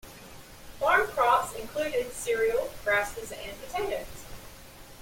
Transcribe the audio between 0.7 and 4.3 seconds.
Farm crops included cereal grasses and potatoes.